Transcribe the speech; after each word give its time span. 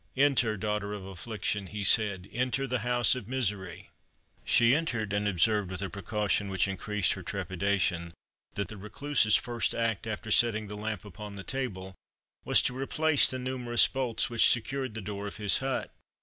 "Enter, 0.17 0.57
daughter 0.57 0.93
of 0.93 1.05
affliction," 1.05 1.67
he 1.67 1.83
said, 1.83 2.27
"enter 2.31 2.65
the 2.65 2.79
house 2.79 3.13
of 3.13 3.27
misery." 3.27 3.91
She 4.43 4.73
entered, 4.73 5.13
and 5.13 5.27
observed, 5.27 5.69
with 5.69 5.83
a 5.83 5.91
precaution 5.91 6.49
which 6.49 6.67
increased 6.67 7.13
her 7.13 7.21
trepidation, 7.21 8.15
that 8.55 8.69
the 8.69 8.77
Recluse's 8.77 9.35
first 9.35 9.75
act, 9.75 10.07
after 10.07 10.31
setting 10.31 10.65
the 10.67 10.75
lamp 10.75 11.05
upon 11.05 11.35
the 11.35 11.43
table, 11.43 11.93
was 12.43 12.63
to 12.63 12.75
replace 12.75 13.29
the 13.29 13.37
numerous 13.37 13.85
bolts 13.87 14.27
which 14.27 14.49
secured 14.49 14.95
the 14.95 15.01
door 15.01 15.27
of 15.27 15.37
his 15.37 15.59
hut. 15.59 15.93